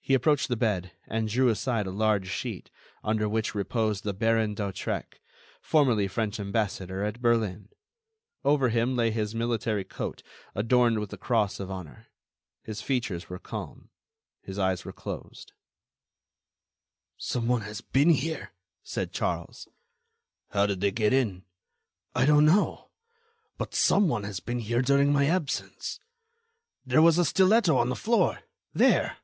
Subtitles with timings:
[0.00, 2.70] He approached the bed, and drew aside a large sheet,
[3.04, 5.20] under which reposed the Baron d'Hautrec,
[5.60, 7.68] formerly French Ambassador at Berlin.
[8.42, 10.22] Over him, lay his military coat,
[10.54, 12.06] adorned with the Cross of Honor.
[12.62, 13.90] His features were calm.
[14.40, 15.52] His eyes were closed.
[17.18, 19.68] "Some one has been here," said Charles.
[20.52, 21.44] "How did they get in?"
[22.14, 22.88] "I don't know,
[23.58, 26.00] but some one has been here during my absence.
[26.86, 29.18] There was a stiletto on the floor—there!